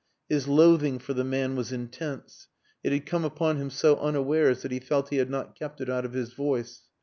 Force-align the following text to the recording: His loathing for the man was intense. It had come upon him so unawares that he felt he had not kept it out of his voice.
His 0.27 0.47
loathing 0.47 0.97
for 0.97 1.13
the 1.13 1.23
man 1.23 1.55
was 1.55 1.71
intense. 1.71 2.47
It 2.83 2.91
had 2.91 3.05
come 3.05 3.23
upon 3.23 3.57
him 3.57 3.69
so 3.69 3.97
unawares 3.97 4.63
that 4.63 4.71
he 4.71 4.79
felt 4.79 5.09
he 5.09 5.17
had 5.17 5.29
not 5.29 5.53
kept 5.55 5.79
it 5.79 5.91
out 5.91 6.05
of 6.05 6.13
his 6.13 6.33
voice. 6.33 6.81